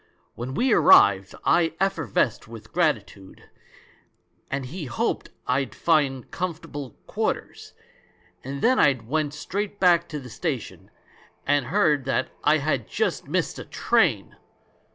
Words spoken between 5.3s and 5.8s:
I'd